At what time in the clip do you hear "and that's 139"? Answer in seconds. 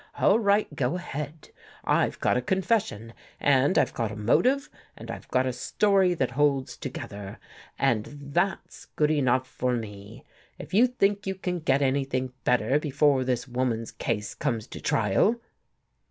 7.77-8.95